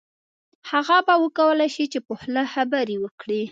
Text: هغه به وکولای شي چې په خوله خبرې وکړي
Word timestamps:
هغه 0.71 0.97
به 1.07 1.13
وکولای 1.23 1.69
شي 1.75 1.85
چې 1.91 1.99
په 2.07 2.13
خوله 2.19 2.43
خبرې 2.53 2.95
وکړي 2.99 3.43